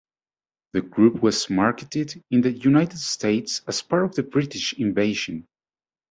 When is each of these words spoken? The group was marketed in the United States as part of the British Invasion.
The 0.73 0.81
group 0.81 1.21
was 1.21 1.47
marketed 1.47 2.23
in 2.31 2.41
the 2.41 2.51
United 2.51 2.97
States 2.97 3.61
as 3.67 3.83
part 3.83 4.05
of 4.05 4.15
the 4.15 4.23
British 4.23 4.73
Invasion. 4.73 5.45